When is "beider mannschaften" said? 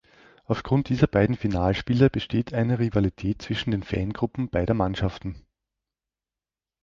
4.49-5.45